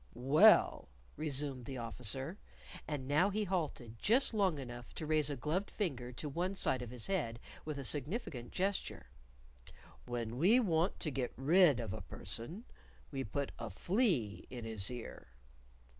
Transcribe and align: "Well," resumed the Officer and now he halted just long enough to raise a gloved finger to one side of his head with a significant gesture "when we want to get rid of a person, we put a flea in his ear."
"Well," 0.15 0.89
resumed 1.15 1.65
the 1.65 1.77
Officer 1.77 2.39
and 2.87 3.07
now 3.07 3.29
he 3.29 3.43
halted 3.43 3.99
just 3.99 4.33
long 4.33 4.57
enough 4.57 4.95
to 4.95 5.05
raise 5.05 5.29
a 5.29 5.35
gloved 5.37 5.69
finger 5.69 6.11
to 6.13 6.27
one 6.27 6.55
side 6.55 6.81
of 6.81 6.89
his 6.89 7.05
head 7.05 7.39
with 7.65 7.77
a 7.77 7.85
significant 7.85 8.51
gesture 8.51 9.11
"when 10.07 10.39
we 10.39 10.59
want 10.59 10.99
to 11.01 11.11
get 11.11 11.31
rid 11.35 11.79
of 11.79 11.93
a 11.93 12.01
person, 12.01 12.65
we 13.11 13.23
put 13.23 13.51
a 13.59 13.69
flea 13.69 14.47
in 14.49 14.65
his 14.65 14.89
ear." 14.89 15.27